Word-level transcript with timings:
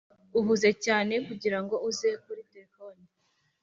uhuze 0.39 0.69
cyane 0.85 1.13
kugirango 1.27 1.75
uze 1.89 2.09
kuri 2.23 2.41
terefone. 2.51 3.01